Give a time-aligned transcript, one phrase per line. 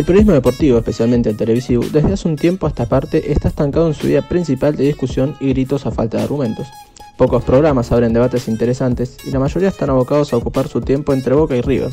[0.00, 3.86] El periodismo deportivo, especialmente el televisivo, desde hace un tiempo a esta parte está estancado
[3.86, 6.68] en su vía principal de discusión y gritos a falta de argumentos.
[7.18, 11.34] Pocos programas abren debates interesantes y la mayoría están abocados a ocupar su tiempo entre
[11.34, 11.90] Boca y River.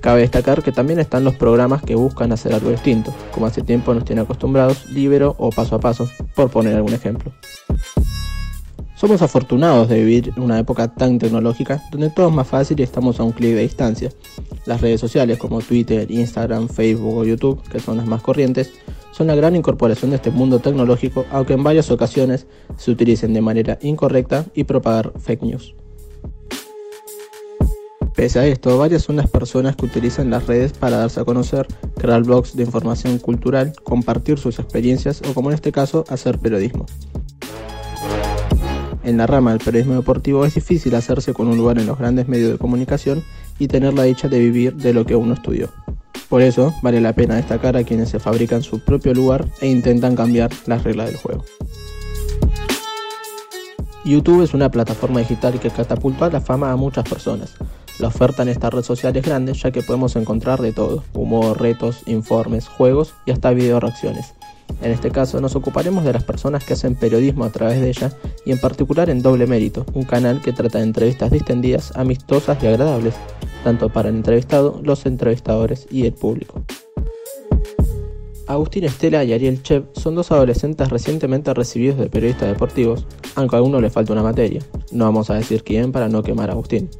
[0.00, 3.92] Cabe destacar que también están los programas que buscan hacer algo distinto, como hace tiempo
[3.92, 7.30] nos tiene acostumbrados Libero o Paso a Paso, por poner algún ejemplo.
[8.96, 12.84] Somos afortunados de vivir en una época tan tecnológica donde todo es más fácil y
[12.84, 14.10] estamos a un clic de distancia.
[14.66, 18.72] Las redes sociales como Twitter, Instagram, Facebook o YouTube, que son las más corrientes,
[19.12, 22.46] son la gran incorporación de este mundo tecnológico, aunque en varias ocasiones
[22.76, 25.74] se utilicen de manera incorrecta y propagar fake news.
[28.14, 31.66] Pese a esto, varias son las personas que utilizan las redes para darse a conocer,
[31.96, 36.84] crear blogs de información cultural, compartir sus experiencias o como en este caso, hacer periodismo.
[39.02, 42.28] En la rama del periodismo deportivo es difícil hacerse con un lugar en los grandes
[42.28, 43.24] medios de comunicación
[43.60, 45.68] y tener la dicha de vivir de lo que uno estudió.
[46.28, 50.16] Por eso vale la pena destacar a quienes se fabrican su propio lugar e intentan
[50.16, 51.44] cambiar las reglas del juego.
[54.04, 57.54] YouTube es una plataforma digital que catapultó la fama a muchas personas.
[57.98, 61.60] La oferta en esta red social es grande ya que podemos encontrar de todo, humor,
[61.60, 64.34] retos, informes, juegos y hasta video reacciones.
[64.80, 68.10] En este caso nos ocuparemos de las personas que hacen periodismo a través de ella
[68.46, 72.68] y en particular en Doble Mérito, un canal que trata de entrevistas distendidas, amistosas y
[72.68, 73.14] agradables,
[73.62, 76.62] tanto para el entrevistado, los entrevistadores y el público.
[78.46, 83.58] Agustín Estela y Ariel Chev son dos adolescentes recientemente recibidos de periodistas deportivos, aunque a
[83.58, 84.60] alguno le falta una materia.
[84.90, 86.90] No vamos a decir quién para no quemar a Agustín.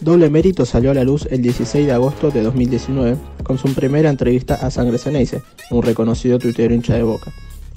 [0.00, 4.10] Doble Mérito salió a la luz el 16 de agosto de 2019 con su primera
[4.10, 7.32] entrevista a Sangre Ceneice, un reconocido tuitero hincha de boca.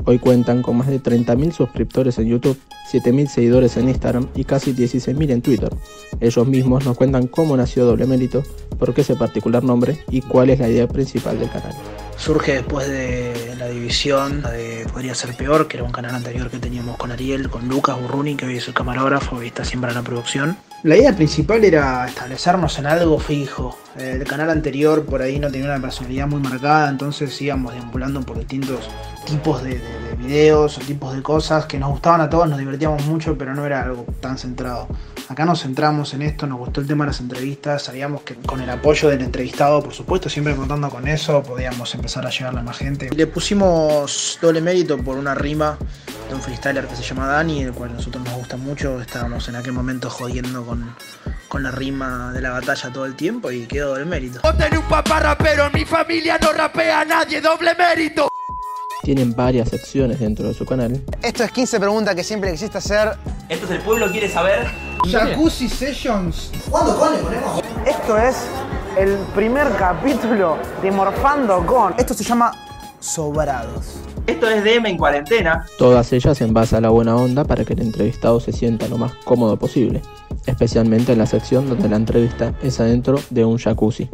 [0.06, 2.58] Hoy cuentan con más de 30.000 suscriptores en YouTube,
[2.94, 5.70] 7.000 seguidores en Instagram y casi 16.000 en Twitter.
[6.20, 8.44] Ellos mismos nos cuentan cómo nació Doble Mérito,
[8.78, 11.74] por qué ese particular nombre y cuál es la idea principal del canal
[12.18, 16.58] surge después de la división de Podría Ser Peor, que era un canal anterior que
[16.58, 19.96] teníamos con Ariel, con Lucas Burruni, que hoy es el camarógrafo y está siempre en
[19.96, 20.58] la producción.
[20.84, 23.78] La idea principal era establecernos en algo fijo.
[23.98, 28.38] El canal anterior por ahí no tenía una personalidad muy marcada, entonces íbamos deambulando por
[28.38, 28.90] distintos
[29.26, 29.82] tipos de, de
[30.24, 33.66] videos o tipos de cosas que nos gustaban a todos, nos divertíamos mucho, pero no
[33.66, 34.88] era algo tan centrado.
[35.30, 38.62] Acá nos centramos en esto, nos gustó el tema de las entrevistas, sabíamos que con
[38.62, 42.64] el apoyo del entrevistado, por supuesto, siempre contando con eso, podíamos empezar a llegarle a
[42.64, 43.10] más gente.
[43.16, 45.78] Le pusimos doble mérito por una rima
[46.30, 49.48] de un freestyler que se llama Dani, el cual a nosotros nos gusta mucho, estábamos
[49.50, 50.96] en aquel momento jodiendo con,
[51.48, 54.42] con la rima de la batalla todo el tiempo y quedó doble mérito.
[54.44, 58.33] un papá rapero, mi familia no rapea a nadie, doble mérito.
[59.04, 61.02] Tienen varias secciones dentro de su canal.
[61.22, 63.12] Esto es 15 preguntas que siempre quisiste hacer.
[63.50, 64.66] Esto es el pueblo quiere saber.
[65.12, 66.52] Jacuzzi Sessions.
[66.72, 67.62] ¿Cuándo con le ponemos?
[67.86, 68.38] Esto es
[68.98, 71.94] el primer capítulo de Morfando con.
[71.98, 72.54] Esto se llama
[73.02, 73.98] Sobrados.
[74.26, 75.66] Esto es DM en cuarentena.
[75.78, 78.98] Todas ellas en base a la buena onda para que el entrevistado se sienta lo
[78.98, 80.02] más cómodo posible,
[80.46, 84.10] especialmente en la sección donde la entrevista es adentro de un jacuzzi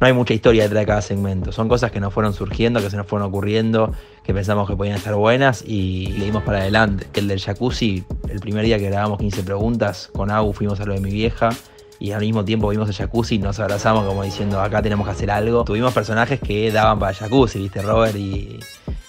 [0.00, 1.52] no hay mucha historia detrás de cada segmento.
[1.52, 3.92] Son cosas que nos fueron surgiendo, que se nos fueron ocurriendo,
[4.22, 7.06] que pensamos que podían estar buenas y le dimos para adelante.
[7.14, 10.94] El del jacuzzi, el primer día que grabamos 15 preguntas, con Agu fuimos a lo
[10.94, 11.50] de mi vieja
[11.98, 15.12] y al mismo tiempo vimos el jacuzzi y nos abrazamos como diciendo acá tenemos que
[15.12, 15.64] hacer algo.
[15.64, 18.60] Tuvimos personajes que daban para el jacuzzi, viste, Robert y,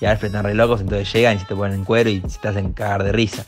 [0.02, 2.40] y Alfred están re locos, entonces llegan y se te ponen en cuero y se
[2.40, 3.46] te hacen cagar de risa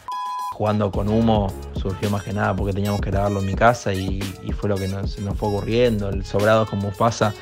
[0.54, 4.20] jugando con humo surgió más que nada porque teníamos que grabarlo en mi casa y,
[4.60, 6.10] fue lo que nos, nos, fue ocurriendo.
[6.10, 7.34] El sobrado como pasa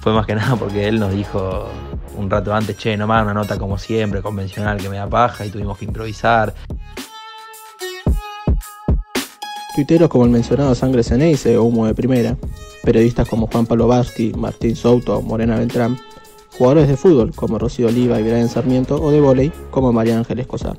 [0.00, 1.66] fue más que nada porque él nos dijo
[2.16, 5.50] un rato antes, che, nomás una nota como siempre, convencional que me da paja y
[5.50, 6.54] tuvimos que improvisar.
[9.74, 12.36] Tuiteros como el mencionado Sangre Ceneice o Humo de Primera,
[12.82, 15.98] periodistas como Juan Pablo Basti, Martín Souto Morena Beltrán,
[16.56, 20.46] jugadores de fútbol como Rocío Oliva y Brian Sarmiento o de vóley como María Ángeles
[20.46, 20.78] Cosar.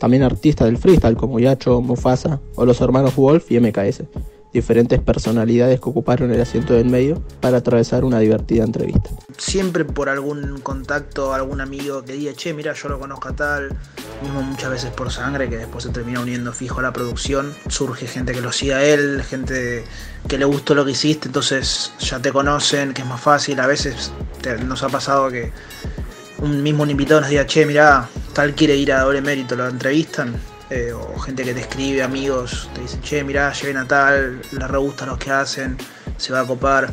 [0.00, 4.04] También artistas del freestyle como Yacho, Mufasa o los hermanos Wolf y MKS,
[4.50, 9.10] diferentes personalidades que ocuparon el asiento del medio para atravesar una divertida entrevista.
[9.36, 13.76] Siempre por algún contacto, algún amigo que diga, che, mira, yo lo conozco a tal,
[14.22, 18.06] mismo muchas veces por sangre, que después se termina uniendo fijo a la producción, surge
[18.06, 19.84] gente que lo sigue a él, gente
[20.26, 23.66] que le gustó lo que hiciste, entonces ya te conocen, que es más fácil, a
[23.66, 24.12] veces
[24.66, 25.52] nos ha pasado que
[26.42, 30.34] un mismo invitado nos diga, che, mira, tal quiere ir a doble mérito, lo entrevistan,
[30.70, 34.68] eh, o gente que te escribe, amigos, te dicen, che, mirá, lleven a tal, les
[34.68, 35.76] re los que hacen,
[36.16, 36.90] se va a copar.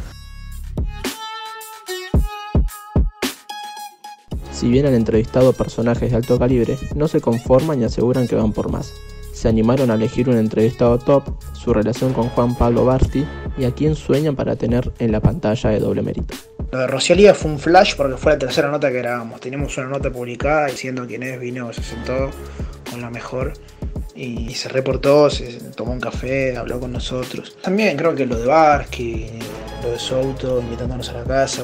[4.51, 8.53] Si bien han entrevistado personajes de alto calibre, no se conforman y aseguran que van
[8.53, 8.91] por más.
[9.31, 11.23] Se animaron a elegir un entrevistado top,
[11.53, 13.23] su relación con Juan Pablo Barti
[13.55, 16.33] y a quien sueñan para tener en la pantalla de doble mérito.
[16.71, 19.39] Lo de Rosalía fue un flash porque fue la tercera nota que grabamos.
[19.39, 22.29] Teníamos una nota publicada diciendo quién es, vino, se sentó
[22.91, 23.53] con la mejor
[24.15, 27.57] y se reportó, se tomó un café, habló con nosotros.
[27.61, 29.39] También creo que lo de Barsky,
[29.81, 31.63] lo de Souto, invitándonos a la casa.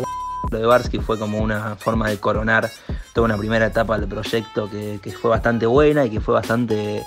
[0.49, 2.71] Lo de Barsky fue como una forma de coronar
[3.13, 7.03] toda una primera etapa del proyecto que, que fue bastante buena y que fue bastante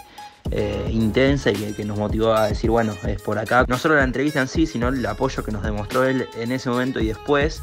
[0.53, 3.65] eh, intensa y que, nos motivó a decir, bueno, es por acá.
[3.69, 6.71] No solo la entrevista en sí, sino el apoyo que nos demostró él en ese
[6.71, 7.63] momento y después,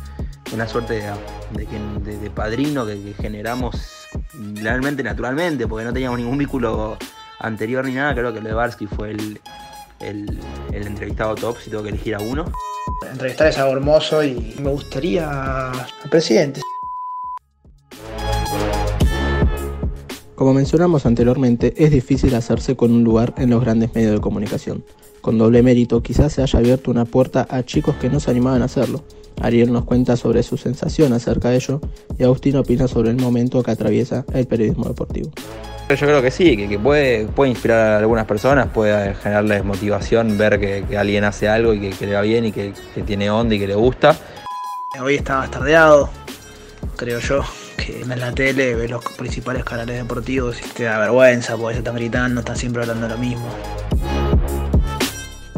[0.53, 1.01] una suerte
[1.53, 3.75] de, de, padrino que, generamos
[4.55, 6.97] realmente naturalmente, porque no teníamos ningún vínculo
[7.39, 8.13] anterior ni nada.
[8.13, 9.39] Creo que Levarsky fue el,
[9.99, 10.39] el,
[10.71, 12.45] el entrevistado top, si tengo que elegir a uno.
[13.11, 16.61] Entrevistar es algo hermoso y me gustaría al presidente.
[20.35, 24.83] Como mencionamos anteriormente, es difícil hacerse con un lugar en los grandes medios de comunicación.
[25.23, 28.61] Con doble mérito quizás se haya abierto una puerta a chicos que no se animaban
[28.61, 29.05] a hacerlo.
[29.41, 31.79] Ariel nos cuenta sobre su sensación acerca de ello
[32.19, 35.31] y Agustín opina sobre el momento que atraviesa el periodismo deportivo.
[35.87, 40.59] Yo creo que sí, que, puede, puede inspirar a algunas personas, puede generarles motivación ver
[40.59, 42.73] que, alguien hace algo y que, le va bien y que,
[43.05, 44.17] tiene onda y que le gusta.
[45.01, 46.09] Hoy está bastardeado,
[46.97, 47.43] creo yo
[47.77, 51.79] que en la tele ves los principales canales deportivos y te da vergüenza porque se
[51.79, 53.47] están gritando, están siempre hablando lo mismo.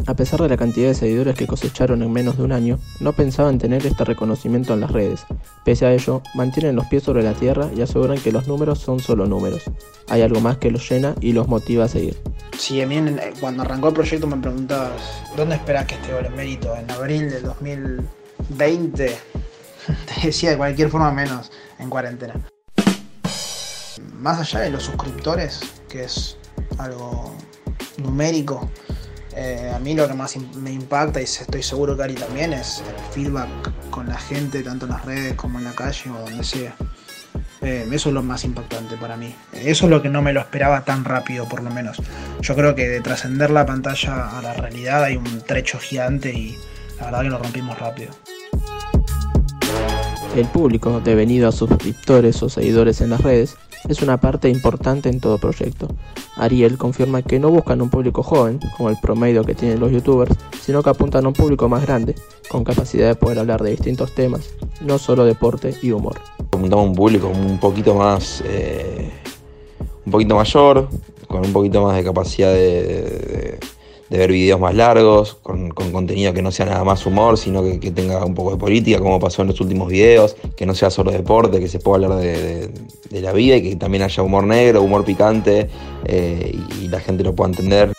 [0.08, 3.12] A pesar de la cantidad de seguidores que cosecharon en menos de un año, no
[3.12, 5.26] pensaban tener este reconocimiento en las redes.
[5.64, 9.00] Pese a ello, mantienen los pies sobre la tierra y aseguran que los números son
[9.00, 9.64] solo números.
[10.08, 12.16] Hay algo más que los llena y los motiva a seguir.
[12.56, 13.00] Si a mí
[13.40, 15.02] cuando arrancó el proyecto me preguntabas,
[15.36, 16.76] ¿dónde esperas que esté mérito?
[16.76, 19.06] ¿En abril del 2020?
[19.86, 21.50] Te decía de cualquier forma menos
[21.80, 22.34] en cuarentena.
[24.20, 26.36] Más allá de los suscriptores, que es
[26.78, 27.34] algo
[27.98, 28.70] numérico,
[29.36, 32.82] eh, a mí lo que más me impacta, y estoy seguro que Ari también, es
[32.88, 33.48] el feedback
[33.90, 36.74] con la gente, tanto en las redes como en la calle o donde sea.
[37.60, 39.34] Eh, eso es lo más impactante para mí.
[39.52, 42.02] Eso es lo que no me lo esperaba tan rápido, por lo menos.
[42.40, 46.56] Yo creo que de trascender la pantalla a la realidad hay un trecho gigante y
[46.98, 48.12] la verdad que lo rompimos rápido.
[50.34, 53.56] El público, devenido a suscriptores o seguidores en las redes,
[53.88, 55.88] es una parte importante en todo proyecto.
[56.36, 60.36] Ariel confirma que no buscan un público joven, como el promedio que tienen los youtubers,
[60.60, 62.14] sino que apuntan a un público más grande,
[62.48, 64.50] con capacidad de poder hablar de distintos temas,
[64.80, 66.16] no solo deporte y humor.
[66.38, 69.10] Apuntamos a un público un poquito más, eh,
[70.04, 70.88] un poquito mayor,
[71.26, 72.66] con un poquito más de capacidad de
[73.36, 73.45] de
[74.10, 78.24] ver videos más largos, con, contenido que no sea nada más humor, sino que, tenga
[78.24, 81.60] un poco de política, como pasó en los últimos videos, que no sea solo deporte,
[81.60, 82.70] que se pueda hablar de,
[83.10, 85.68] la vida y que también haya humor negro, humor picante
[86.04, 87.92] eh, y, la gente lo pueda entender.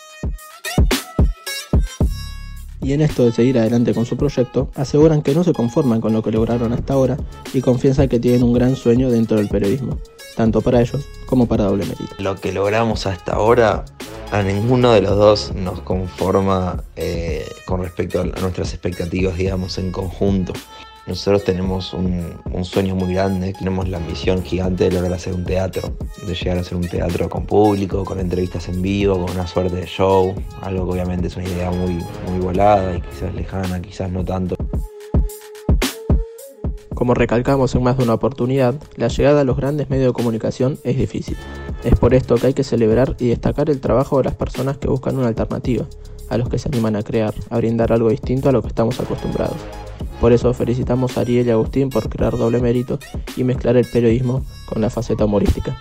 [2.80, 6.14] Y en esto de seguir adelante con su proyecto, aseguran que no se conforman con
[6.14, 7.18] lo que lograron hasta ahora
[7.52, 9.98] y confiesan que tienen un gran sueño dentro del periodismo,
[10.36, 12.14] tanto para ellos como para Doble Mérito.
[12.18, 13.84] Lo que logramos hasta ahora
[14.30, 19.90] a ninguno de los dos nos conforma eh, con respecto a nuestras expectativas, digamos, en
[19.90, 20.52] conjunto.
[21.06, 25.96] Nosotros tenemos un, sueño muy grande, tenemos la ambición gigante de lograr hacer un teatro,
[26.26, 29.74] de llegar a hacer un teatro con público, con entrevistas en vivo, con una suerte
[29.74, 34.12] de show, algo que obviamente es una idea muy, muy volada y quizás lejana, quizás
[34.12, 34.57] no tanto.
[37.08, 40.78] Como recalcamos en más de una oportunidad, la llegada a los grandes medios de comunicación
[40.84, 41.38] es difícil.
[41.82, 44.88] Es por esto que hay que celebrar y destacar el trabajo de las personas que
[44.88, 45.86] buscan una alternativa,
[46.28, 49.00] a los que se animan a crear, a brindar algo distinto a lo que estamos
[49.00, 49.56] acostumbrados.
[50.20, 52.98] Por eso felicitamos a Ariel y Agustín por crear doble mérito
[53.38, 55.78] y mezclar el periodismo con la faceta humorística.